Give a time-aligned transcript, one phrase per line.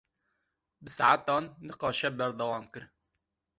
[0.83, 2.83] Bi saetan nîqaşê berdewam kir.